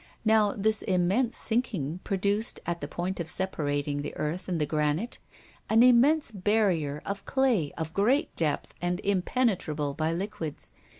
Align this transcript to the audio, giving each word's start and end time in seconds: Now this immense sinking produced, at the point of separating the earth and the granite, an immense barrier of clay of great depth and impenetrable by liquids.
Now 0.25 0.53
this 0.53 0.81
immense 0.81 1.37
sinking 1.37 1.99
produced, 2.03 2.59
at 2.65 2.81
the 2.81 2.87
point 2.87 3.19
of 3.19 3.29
separating 3.29 4.01
the 4.01 4.17
earth 4.17 4.49
and 4.49 4.59
the 4.59 4.65
granite, 4.65 5.19
an 5.69 5.83
immense 5.83 6.31
barrier 6.31 7.03
of 7.05 7.23
clay 7.25 7.71
of 7.77 7.93
great 7.93 8.35
depth 8.35 8.73
and 8.81 8.99
impenetrable 9.01 9.93
by 9.93 10.11
liquids. 10.11 10.71